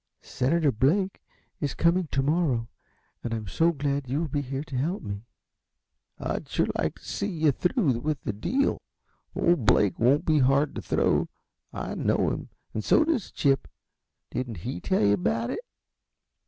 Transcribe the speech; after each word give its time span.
Senator 0.23 0.71
Blake 0.71 1.21
is 1.59 1.75
coming 1.75 2.07
to 2.07 2.23
morrow, 2.23 2.67
and 3.23 3.35
I'm 3.35 3.47
so 3.47 3.71
glad 3.71 4.09
you 4.09 4.21
will 4.21 4.27
be 4.27 4.41
here 4.41 4.63
to 4.63 4.75
help 4.75 5.03
me." 5.03 5.27
"I'd 6.17 6.49
sure 6.49 6.65
like 6.75 6.95
to 6.95 7.05
see 7.05 7.27
yuh 7.27 7.51
through 7.51 7.99
with 7.99 8.19
the 8.23 8.33
deal. 8.33 8.79
Old 9.35 9.65
Blake 9.65 9.99
won't 9.99 10.25
be 10.25 10.39
hard 10.39 10.73
to 10.73 10.81
throw 10.81 11.29
I 11.71 11.93
know 11.93 12.31
him, 12.31 12.49
and 12.73 12.83
so 12.83 13.05
does 13.05 13.29
Chip. 13.31 13.67
Didn't 14.31 14.57
he 14.65 14.79
tell 14.79 15.05
yuh 15.05 15.13
about 15.13 15.51
it?" 15.51 15.59